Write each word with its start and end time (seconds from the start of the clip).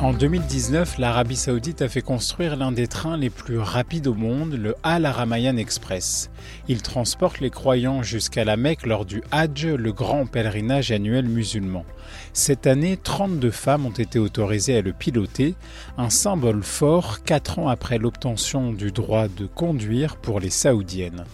En 0.00 0.14
2019, 0.14 0.96
l'Arabie 0.96 1.36
Saoudite 1.36 1.82
a 1.82 1.88
fait 1.90 2.00
construire 2.00 2.56
l'un 2.56 2.72
des 2.72 2.86
trains 2.86 3.18
les 3.18 3.28
plus 3.28 3.58
rapides 3.58 4.06
au 4.06 4.14
monde, 4.14 4.54
le 4.54 4.74
Al 4.82 5.04
Aramayan 5.04 5.58
Express. 5.58 6.30
Il 6.68 6.80
transporte 6.80 7.40
les 7.40 7.50
croyants 7.50 8.02
jusqu'à 8.02 8.46
la 8.46 8.56
Mecque 8.56 8.86
lors 8.86 9.04
du 9.04 9.22
Hajj, 9.30 9.66
le 9.66 9.92
grand 9.92 10.24
pèlerinage 10.24 10.90
annuel 10.90 11.26
musulman. 11.26 11.84
Cette 12.32 12.66
année, 12.66 12.96
32 12.96 13.50
femmes 13.50 13.84
ont 13.84 13.90
été 13.90 14.18
autorisées 14.18 14.78
à 14.78 14.82
le 14.82 14.94
piloter, 14.94 15.54
un 15.98 16.08
symbole 16.08 16.62
fort 16.62 17.22
quatre 17.22 17.58
ans 17.58 17.68
après 17.68 17.98
l'obtention 17.98 18.72
du 18.72 18.92
droit 18.92 19.28
de 19.28 19.44
conduire 19.44 20.16
pour 20.16 20.40
les 20.40 20.48
Saoudiennes. 20.48 21.26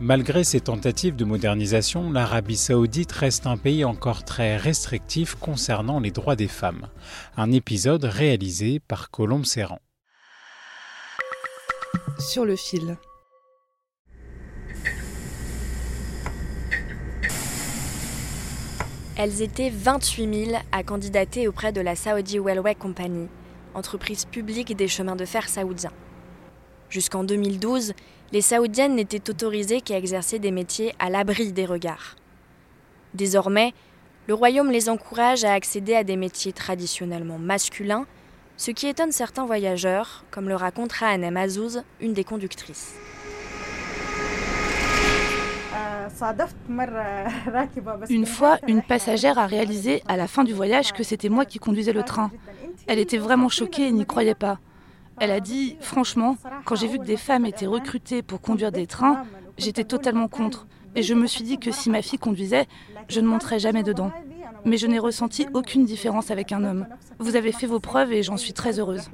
Malgré 0.00 0.44
ces 0.44 0.60
tentatives 0.60 1.16
de 1.16 1.24
modernisation, 1.24 2.12
l'Arabie 2.12 2.56
saoudite 2.56 3.10
reste 3.10 3.48
un 3.48 3.56
pays 3.56 3.84
encore 3.84 4.24
très 4.24 4.56
restrictif 4.56 5.34
concernant 5.34 5.98
les 5.98 6.12
droits 6.12 6.36
des 6.36 6.46
femmes. 6.46 6.88
Un 7.36 7.50
épisode 7.50 8.04
réalisé 8.04 8.78
par 8.78 9.10
Colombe 9.10 9.44
Serran. 9.44 9.80
Sur 12.20 12.44
le 12.44 12.54
fil. 12.54 12.96
Elles 19.16 19.42
étaient 19.42 19.70
28 19.70 20.44
000 20.46 20.58
à 20.70 20.84
candidater 20.84 21.48
auprès 21.48 21.72
de 21.72 21.80
la 21.80 21.96
Saudi 21.96 22.38
Railway 22.38 22.76
Company, 22.76 23.26
entreprise 23.74 24.26
publique 24.26 24.76
des 24.76 24.86
chemins 24.86 25.16
de 25.16 25.24
fer 25.24 25.48
saoudiens. 25.48 25.90
Jusqu'en 26.88 27.24
2012, 27.24 27.94
les 28.32 28.40
Saoudiennes 28.42 28.94
n'étaient 28.94 29.30
autorisées 29.30 29.80
qu'à 29.80 29.96
exercer 29.96 30.38
des 30.38 30.50
métiers 30.50 30.94
à 30.98 31.08
l'abri 31.08 31.52
des 31.52 31.64
regards. 31.64 32.16
Désormais, 33.14 33.72
le 34.26 34.34
royaume 34.34 34.70
les 34.70 34.90
encourage 34.90 35.44
à 35.44 35.54
accéder 35.54 35.94
à 35.94 36.04
des 36.04 36.16
métiers 36.16 36.52
traditionnellement 36.52 37.38
masculins, 37.38 38.06
ce 38.58 38.70
qui 38.70 38.86
étonne 38.86 39.12
certains 39.12 39.46
voyageurs, 39.46 40.24
comme 40.30 40.48
le 40.48 40.56
raconte 40.56 40.92
Rahanem 40.92 41.36
Azouz, 41.36 41.82
une 42.00 42.12
des 42.12 42.24
conductrices. 42.24 42.94
Une 48.10 48.26
fois, 48.26 48.58
une 48.66 48.82
passagère 48.82 49.38
a 49.38 49.46
réalisé 49.46 50.02
à 50.08 50.16
la 50.16 50.26
fin 50.26 50.44
du 50.44 50.52
voyage 50.52 50.92
que 50.92 51.02
c'était 51.02 51.28
moi 51.28 51.44
qui 51.44 51.58
conduisais 51.58 51.92
le 51.92 52.02
train. 52.02 52.30
Elle 52.86 52.98
était 52.98 53.18
vraiment 53.18 53.48
choquée 53.48 53.86
et 53.86 53.92
n'y 53.92 54.04
croyait 54.04 54.34
pas. 54.34 54.58
Elle 55.20 55.30
a 55.32 55.40
dit, 55.40 55.76
franchement, 55.80 56.36
quand 56.64 56.76
j'ai 56.76 56.86
vu 56.86 56.98
que 56.98 57.04
des 57.04 57.16
femmes 57.16 57.44
étaient 57.44 57.66
recrutées 57.66 58.22
pour 58.22 58.40
conduire 58.40 58.70
des 58.70 58.86
trains, 58.86 59.24
j'étais 59.56 59.84
totalement 59.84 60.28
contre. 60.28 60.66
Et 60.94 61.02
je 61.02 61.14
me 61.14 61.26
suis 61.26 61.44
dit 61.44 61.58
que 61.58 61.72
si 61.72 61.90
ma 61.90 62.02
fille 62.02 62.18
conduisait, 62.18 62.66
je 63.08 63.20
ne 63.20 63.26
monterais 63.26 63.58
jamais 63.58 63.82
dedans. 63.82 64.12
Mais 64.64 64.76
je 64.76 64.86
n'ai 64.86 64.98
ressenti 64.98 65.46
aucune 65.54 65.84
différence 65.84 66.30
avec 66.30 66.52
un 66.52 66.64
homme. 66.64 66.86
Vous 67.18 67.36
avez 67.36 67.52
fait 67.52 67.66
vos 67.66 67.80
preuves 67.80 68.12
et 68.12 68.22
j'en 68.22 68.36
suis 68.36 68.52
très 68.52 68.78
heureuse. 68.78 69.08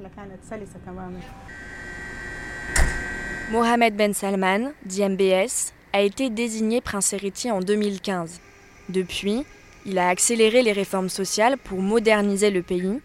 Mohamed 3.51 3.95
Ben 3.95 4.13
Salman, 4.13 4.71
dit 4.85 5.07
MBS, 5.07 5.73
a 5.93 6.01
été 6.01 6.29
désigné 6.29 6.81
prince 6.81 7.13
héritier 7.13 7.51
en 7.51 7.61
2015. 7.61 8.41
Depuis, 8.89 9.45
il 9.85 9.99
a 9.99 10.09
accéléré 10.09 10.61
les 10.61 10.71
réformes 10.71 11.09
sociales 11.09 11.57
pour 11.57 11.79
moderniser 11.79 12.49
le 12.49 12.61
pays 12.61 12.99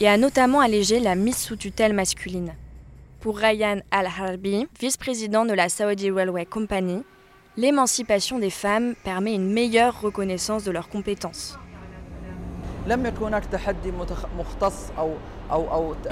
et 0.00 0.08
a 0.08 0.16
notamment 0.16 0.60
allégé 0.60 0.98
la 0.98 1.14
mise 1.14 1.36
sous 1.36 1.56
tutelle 1.56 1.92
masculine. 1.92 2.54
Pour 3.20 3.36
Ryan 3.36 3.80
Al-Harbi, 3.90 4.66
vice-président 4.80 5.44
de 5.44 5.52
la 5.52 5.68
Saudi 5.68 6.10
Railway 6.10 6.46
Company, 6.46 7.02
l'émancipation 7.58 8.38
des 8.38 8.48
femmes 8.48 8.94
permet 9.04 9.34
une 9.34 9.52
meilleure 9.52 10.00
reconnaissance 10.00 10.64
de 10.64 10.70
leurs 10.70 10.88
compétences. 10.88 11.58
Il 12.88 12.96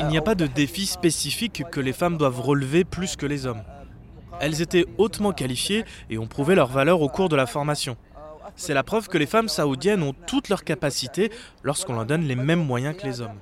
n'y 0.08 0.18
a 0.18 0.22
pas 0.22 0.34
de 0.34 0.46
défi 0.46 0.84
spécifique 0.84 1.62
que 1.72 1.80
les 1.80 1.94
femmes 1.94 2.18
doivent 2.18 2.40
relever 2.40 2.84
plus 2.84 3.16
que 3.16 3.24
les 3.24 3.46
hommes. 3.46 3.62
Elles 4.40 4.60
étaient 4.60 4.84
hautement 4.98 5.32
qualifiées 5.32 5.84
et 6.10 6.18
ont 6.18 6.26
prouvé 6.26 6.54
leur 6.54 6.68
valeur 6.68 7.00
au 7.00 7.08
cours 7.08 7.30
de 7.30 7.36
la 7.36 7.46
formation. 7.46 7.96
C'est 8.54 8.74
la 8.74 8.82
preuve 8.82 9.08
que 9.08 9.16
les 9.16 9.26
femmes 9.26 9.48
saoudiennes 9.48 10.02
ont 10.02 10.14
toutes 10.26 10.50
leurs 10.50 10.64
capacités 10.64 11.32
lorsqu'on 11.62 11.94
leur 11.94 12.04
donne 12.04 12.24
les 12.24 12.36
mêmes 12.36 12.64
moyens 12.64 12.94
que 12.96 13.06
les 13.06 13.22
hommes. 13.22 13.38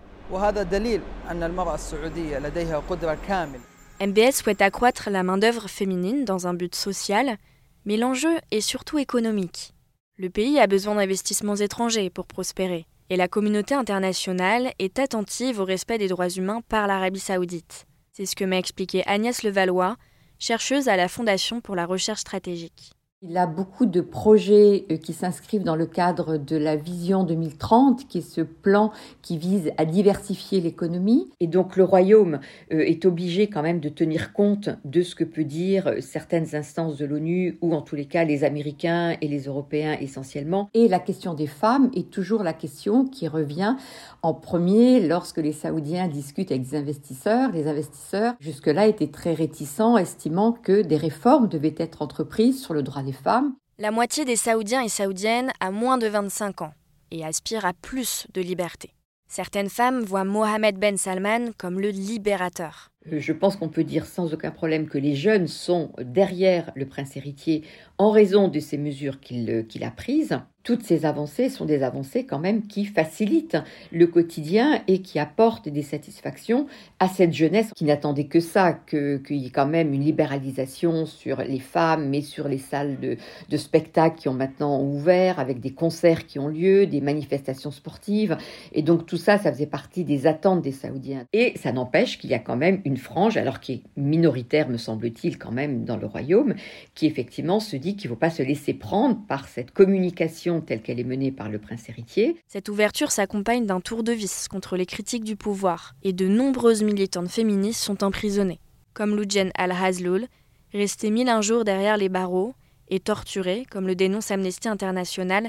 MBS 4.01 4.33
souhaite 4.33 4.61
accroître 4.61 5.09
la 5.09 5.23
main-d'œuvre 5.23 5.69
féminine 5.69 6.25
dans 6.25 6.49
un 6.49 6.55
but 6.55 6.75
social, 6.75 7.37
mais 7.85 7.97
l'enjeu 7.97 8.37
est 8.51 8.61
surtout 8.61 8.99
économique. 8.99 9.73
Le 10.19 10.29
pays 10.29 10.59
a 10.59 10.67
besoin 10.67 10.97
d'investissements 10.97 11.55
étrangers 11.55 12.11
pour 12.11 12.27
prospérer, 12.27 12.87
et 13.09 13.15
la 13.15 13.29
communauté 13.29 13.77
internationale 13.77 14.73
est 14.81 14.99
attentive 14.99 15.61
au 15.61 15.65
respect 15.65 15.99
des 15.99 16.09
droits 16.09 16.29
humains 16.29 16.61
par 16.69 16.89
l'Arabie 16.89 17.21
saoudite. 17.21 17.87
C'est 18.13 18.27
ce 18.27 18.35
que 18.35 18.45
m'a 18.45 18.59
expliqué 18.59 19.07
Agnès 19.07 19.45
Levallois, 19.45 19.97
chercheuse 20.41 20.89
à 20.89 20.97
la 20.97 21.07
Fondation 21.07 21.61
pour 21.61 21.77
la 21.77 21.87
recherche 21.87 22.23
stratégique. 22.23 22.96
Il 23.23 23.39
a 23.39 23.47
beaucoup 23.47 23.87
de 23.87 24.03
projets 24.03 24.85
euh, 24.91 24.99
qui 24.99 25.15
s'inscrivent 25.15 25.63
dans 25.63 25.75
le 25.75 25.87
cadre 25.87 26.37
de 26.37 26.55
la 26.55 26.77
vision 26.77 27.25
2030, 27.25 28.07
qui 28.07 28.19
est 28.19 28.21
ce 28.21 28.43
plan 28.43 28.93
qui 29.23 29.39
vise 29.39 29.73
à 29.79 29.87
diversifier 29.87 30.61
l'économie. 30.61 31.31
Et 31.41 31.47
donc 31.47 31.77
le 31.77 31.85
royaume 31.85 32.41
euh, 32.75 32.81
est 32.81 33.07
obligé 33.07 33.47
quand 33.47 33.63
même 33.63 33.81
de 33.81 33.89
tenir 33.89 34.35
compte 34.35 34.69
de 34.85 35.01
ce 35.01 35.15
que 35.15 35.25
peut 35.25 35.45
dire 35.45 35.87
euh, 35.87 36.01
certaines 36.03 36.55
instances 36.55 36.99
de 36.99 37.07
l'ONU, 37.07 37.57
ou 37.63 37.73
en 37.75 37.81
tous 37.81 37.97
les 37.97 38.05
cas 38.05 38.25
les 38.25 38.45
Américains 38.45 39.17
et 39.23 39.29
les 39.29 39.45
Européens 39.45 39.97
essentiellement. 39.99 40.69
Et 40.75 40.87
la 40.87 40.99
question 40.99 41.33
des 41.33 41.47
femmes 41.47 41.91
est 41.95 42.11
toujours 42.11 42.43
la 42.43 42.53
question 42.53 43.07
qui 43.07 43.29
revient 43.29 43.77
en 44.21 44.35
premier 44.35 45.01
lorsque 45.01 45.39
les 45.39 45.53
Saoudiens 45.53 46.09
discutent 46.09 46.51
avec 46.51 46.69
des 46.69 46.77
investisseurs. 46.77 47.51
Les 47.51 47.67
investisseurs 47.67 48.35
jusque-là 48.41 48.87
étaient 48.89 49.07
très 49.07 49.33
réticents, 49.33 49.97
estimant 49.97 50.53
que 50.53 50.83
des 50.83 50.99
réformes 50.99 51.49
devaient 51.49 51.75
être 51.79 52.03
entreprises 52.03 52.63
sur 52.63 52.75
le 52.75 52.83
droit 52.83 53.06
femmes. 53.13 53.55
La 53.79 53.91
moitié 53.91 54.25
des 54.25 54.37
Saoudiens 54.37 54.83
et 54.83 54.89
Saoudiennes 54.89 55.53
a 55.61 55.71
moins 55.71 55.99
de 55.99 56.07
25 56.07 56.63
ans 56.63 56.73
et 57.11 57.25
aspire 57.25 57.65
à 57.65 57.73
plus 57.73 58.27
de 58.33 58.41
liberté. 58.41 58.91
Certaines 59.29 59.69
femmes 59.69 60.03
voient 60.03 60.25
Mohamed 60.25 60.79
Ben 60.79 60.97
Salman 60.97 61.51
comme 61.59 61.81
le 61.81 61.89
libérateur. 61.91 62.91
Je 63.11 63.33
pense 63.33 63.57
qu'on 63.57 63.69
peut 63.69 63.85
dire 63.85 64.07
sans 64.07 64.33
aucun 64.33 64.51
problème 64.51 64.89
que 64.89 64.99
les 64.99 65.15
jeunes 65.15 65.49
sont 65.49 65.93
derrière 66.01 66.71
le 66.75 66.87
prince 66.87 67.17
héritier 67.17 67.65
en 67.99 68.11
raison 68.11 68.49
de 68.49 68.61
ces 68.61 68.79
mesures 68.79 69.21
qu'il 69.21 69.67
qu'il 69.69 69.85
a 69.85 69.91
prises. 69.91 70.39
Toutes 70.67 70.83
ces 70.83 71.07
avancées 71.07 71.49
sont 71.49 71.65
des 71.65 71.85
avancées 71.85 72.27
quand 72.27 72.41
même 72.41 72.67
qui 72.67 72.87
facilitent 72.87 73.57
le 73.93 74.09
quotidien 74.09 74.83
et 74.89 75.01
qui 75.01 75.21
apportent 75.21 75.69
des 75.69 75.83
satisfactions 75.83 76.67
à 76.99 77.07
cette 77.07 77.33
jeunesse 77.33 77.71
qui 77.77 77.85
n'attendait 77.85 78.27
que 78.27 78.41
ça, 78.41 78.73
qu'il 78.73 79.37
y 79.37 79.47
ait 79.47 79.51
quand 79.51 79.69
même 79.69 79.95
une 79.95 80.03
libéralisation 80.03 81.07
sur 81.07 81.37
les 81.37 81.61
femmes, 81.61 82.09
mais 82.09 82.21
sur 82.21 82.49
les 82.49 82.59
salles 82.59 82.99
de, 82.99 83.17
de 83.49 83.57
spectacle 83.57 84.19
qui 84.19 84.29
ont 84.29 84.35
maintenant 84.35 84.83
ouvert, 84.83 85.39
avec 85.39 85.61
des 85.61 85.71
concerts 85.71 86.27
qui 86.27 86.41
ont 86.41 86.49
lieu, 86.49 86.89
des 86.89 87.01
manifestations 87.01 87.71
sportives. 87.71 88.37
Et 88.73 88.83
donc 88.83 89.07
tout 89.07 89.19
ça, 89.19 89.39
ça 89.39 89.53
faisait 89.53 89.67
partie 89.67 90.03
des 90.03 90.27
attentes 90.27 90.63
des 90.63 90.73
Saoudiens. 90.73 91.27
Et 91.33 91.53
ça 91.55 91.71
n'empêche 91.71 92.19
qu'il 92.19 92.31
y 92.31 92.35
a 92.35 92.41
quand 92.41 92.57
même 92.57 92.81
une 92.85 92.97
frange, 92.97 93.37
alors 93.37 93.61
qui 93.61 93.73
est 93.73 93.83
minoritaire, 93.97 94.69
me 94.69 94.79
semble-t-il, 94.79 95.39
quand 95.39 95.53
même 95.53 95.85
dans 95.85 95.97
le 95.97 96.09
royaume, 96.09 96.57
qui 96.97 97.07
effectivement 97.07 97.61
se 97.61 97.77
dit 97.77 97.95
qu'il 97.95 98.11
ne 98.11 98.17
faut 98.17 98.19
pas 98.19 98.31
se 98.31 98.43
laisser 98.43 98.75
prendre 98.75 99.25
par 99.29 99.47
cette 99.47 99.71
communication 99.71 100.56
telle 100.61 100.83
qu'elle 100.83 101.01
est 101.01 101.05
menée 101.05 101.33
par 101.33 101.49
le 101.49 101.59
prince 101.59 101.89
héritier. 101.89 102.37
Cette 102.47 102.69
ouverture 102.69 103.11
s'accompagne 103.11 103.67
d'un 103.67 103.81
tour 103.81 104.03
de 104.03 104.13
vis 104.13 104.49
contre 104.49 104.77
les 104.77 104.87
critiques 104.87 105.25
du 105.25 105.37
pouvoir 105.37 105.95
et 106.03 106.13
de 106.13 106.27
nombreuses 106.29 106.83
militantes 106.83 107.29
féministes 107.29 107.83
sont 107.83 108.05
emprisonnées, 108.05 108.61
comme 108.95 109.17
Loujen 109.17 109.51
Al-Hazloul, 109.57 110.27
restée 110.73 111.11
mille 111.11 111.29
un 111.29 111.43
jours 111.43 111.65
derrière 111.65 111.97
les 111.97 112.09
barreaux 112.09 112.55
et 112.89 113.01
torturée, 113.01 113.67
comme 113.71 113.87
le 113.87 113.95
dénonce 113.95 114.31
Amnesty 114.31 114.69
International, 114.69 115.49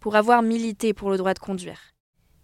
pour 0.00 0.16
avoir 0.16 0.42
milité 0.42 0.94
pour 0.94 1.10
le 1.10 1.16
droit 1.16 1.34
de 1.34 1.38
conduire. 1.38 1.80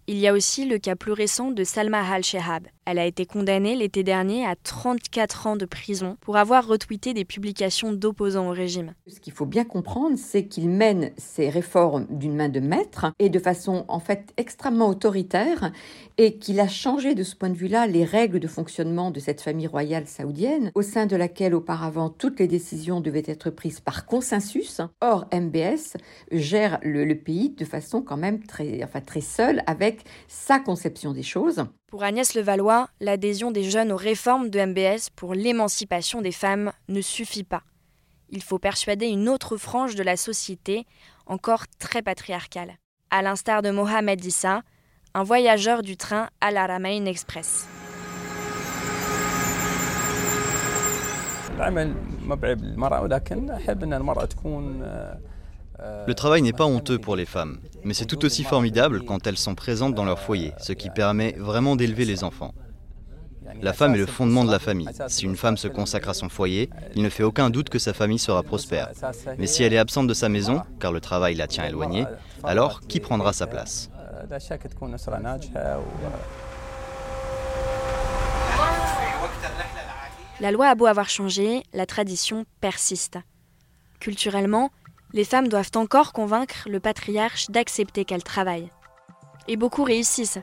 Il 0.07 0.17
y 0.17 0.27
a 0.27 0.33
aussi 0.33 0.65
le 0.65 0.79
cas 0.79 0.95
plus 0.95 1.13
récent 1.13 1.51
de 1.51 1.63
Salma 1.63 2.01
Al-Shehab. 2.05 2.67
Elle 2.85 2.99
a 2.99 3.05
été 3.05 3.25
condamnée 3.25 3.75
l'été 3.75 4.03
dernier 4.03 4.45
à 4.45 4.55
34 4.55 5.47
ans 5.47 5.55
de 5.55 5.65
prison 5.65 6.17
pour 6.19 6.35
avoir 6.35 6.67
retweeté 6.67 7.13
des 7.13 7.23
publications 7.23 7.93
d'opposants 7.93 8.49
au 8.49 8.51
régime. 8.51 8.93
Ce 9.07 9.21
qu'il 9.21 9.31
faut 9.31 9.45
bien 9.45 9.63
comprendre, 9.63 10.17
c'est 10.17 10.47
qu'il 10.47 10.69
mène 10.69 11.11
ces 11.17 11.49
réformes 11.49 12.07
d'une 12.09 12.35
main 12.35 12.49
de 12.49 12.59
maître 12.59 13.05
et 13.19 13.29
de 13.29 13.39
façon 13.39 13.85
en 13.87 13.99
fait 13.99 14.33
extrêmement 14.35 14.89
autoritaire 14.89 15.71
et 16.17 16.37
qu'il 16.37 16.59
a 16.59 16.67
changé 16.67 17.15
de 17.15 17.23
ce 17.23 17.35
point 17.35 17.49
de 17.49 17.55
vue-là 17.55 17.87
les 17.87 18.03
règles 18.03 18.39
de 18.39 18.47
fonctionnement 18.47 19.11
de 19.11 19.19
cette 19.19 19.41
famille 19.41 19.67
royale 19.67 20.05
saoudienne 20.05 20.71
au 20.75 20.81
sein 20.81 21.05
de 21.05 21.15
laquelle 21.15 21.55
auparavant 21.55 22.09
toutes 22.09 22.39
les 22.39 22.47
décisions 22.47 22.99
devaient 22.99 23.23
être 23.25 23.49
prises 23.49 23.79
par 23.79 24.05
consensus. 24.05 24.81
Or, 25.01 25.25
MBS 25.33 25.95
gère 26.31 26.79
le, 26.83 27.13
pays 27.13 27.51
de 27.51 27.65
façon 27.65 28.01
quand 28.01 28.17
même 28.17 28.43
très, 28.43 28.83
enfin, 28.83 28.99
très 28.99 29.21
seule 29.21 29.63
avec 29.67 30.03
sa 30.27 30.59
conception 30.59 31.13
des 31.13 31.23
choses. 31.23 31.63
Pour 31.93 32.01
Agnès 32.01 32.33
Levallois, 32.33 32.89
l'adhésion 33.01 33.51
des 33.51 33.69
jeunes 33.69 33.91
aux 33.91 33.97
réformes 33.97 34.49
de 34.49 34.59
MBS 34.59 35.11
pour 35.15 35.35
l'émancipation 35.35 36.23
des 36.23 36.31
femmes 36.31 36.71
ne 36.87 37.01
suffit 37.01 37.43
pas. 37.43 37.61
Il 38.31 38.41
faut 38.41 38.57
persuader 38.57 39.05
une 39.05 39.29
autre 39.29 39.57
frange 39.57 39.93
de 39.93 40.01
la 40.01 40.17
société, 40.17 40.87
encore 41.27 41.65
très 41.77 42.01
patriarcale. 42.01 42.79
À 43.11 43.21
l'instar 43.21 43.61
de 43.61 43.69
Mohamed 43.69 44.25
Issa, 44.25 44.63
un 45.13 45.21
voyageur 45.21 45.83
du 45.83 45.95
train 45.95 46.29
Al 46.41 46.57
Aramain 46.57 47.05
Express. 47.05 47.67
Le 55.79 56.13
travail 56.13 56.41
n'est 56.41 56.53
pas 56.53 56.65
honteux 56.65 56.99
pour 56.99 57.15
les 57.15 57.25
femmes, 57.25 57.59
mais 57.83 57.93
c'est 57.93 58.05
tout 58.05 58.23
aussi 58.25 58.43
formidable 58.43 59.03
quand 59.03 59.27
elles 59.27 59.37
sont 59.37 59.55
présentes 59.55 59.95
dans 59.95 60.05
leur 60.05 60.19
foyer, 60.19 60.53
ce 60.59 60.73
qui 60.73 60.89
permet 60.89 61.33
vraiment 61.37 61.75
d'élever 61.75 62.05
les 62.05 62.23
enfants. 62.23 62.53
La 63.61 63.73
femme 63.73 63.93
est 63.95 63.99
le 63.99 64.05
fondement 64.05 64.45
de 64.45 64.51
la 64.51 64.59
famille. 64.59 64.89
Si 65.07 65.25
une 65.25 65.35
femme 65.35 65.57
se 65.57 65.67
consacre 65.67 66.09
à 66.09 66.13
son 66.13 66.29
foyer, 66.29 66.69
il 66.95 67.03
ne 67.03 67.09
fait 67.09 67.23
aucun 67.23 67.49
doute 67.49 67.69
que 67.69 67.79
sa 67.79 67.93
famille 67.93 68.19
sera 68.19 68.43
prospère. 68.43 68.91
Mais 69.37 69.47
si 69.47 69.63
elle 69.63 69.73
est 69.73 69.77
absente 69.77 70.07
de 70.07 70.13
sa 70.13 70.29
maison, 70.29 70.61
car 70.79 70.91
le 70.91 71.01
travail 71.01 71.35
la 71.35 71.47
tient 71.47 71.65
éloignée, 71.65 72.05
alors 72.43 72.81
qui 72.81 72.99
prendra 72.99 73.33
sa 73.33 73.47
place? 73.47 73.89
La 80.39 80.51
loi 80.51 80.67
a 80.67 80.75
beau 80.75 80.85
avoir 80.85 81.09
changé, 81.09 81.63
la 81.73 81.85
tradition 81.85 82.45
persiste. 82.59 83.17
Culturellement, 83.99 84.71
les 85.13 85.23
femmes 85.23 85.47
doivent 85.47 85.71
encore 85.75 86.11
convaincre 86.11 86.67
le 86.67 86.79
patriarche 86.79 87.49
d'accepter 87.49 88.03
qu'elles 88.03 88.23
travaillent. 88.23 88.71
Et 89.47 89.57
beaucoup 89.57 89.83
réussissent, 89.83 90.39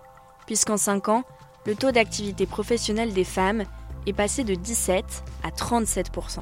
puisqu'en 0.47 0.77
5 0.77 1.09
ans, 1.09 1.25
le 1.67 1.75
taux 1.75 1.91
d'activité 1.91 2.47
professionnelle 2.47 3.13
des 3.13 3.25
femmes 3.25 3.65
est 4.07 4.13
passé 4.13 4.45
de 4.45 4.55
17 4.55 5.05
à 5.43 5.51
37% 5.51 6.39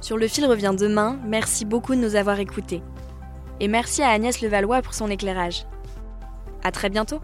Sur 0.00 0.16
le 0.16 0.28
fil 0.28 0.46
revient 0.46 0.74
demain, 0.76 1.18
merci 1.24 1.64
beaucoup 1.64 1.94
de 1.94 2.00
nous 2.00 2.16
avoir 2.16 2.40
écoutés. 2.40 2.82
Et 3.60 3.68
merci 3.68 4.02
à 4.02 4.10
Agnès 4.10 4.40
Levallois 4.40 4.82
pour 4.82 4.94
son 4.94 5.08
éclairage. 5.08 5.66
À 6.64 6.72
très 6.72 6.90
bientôt 6.90 7.20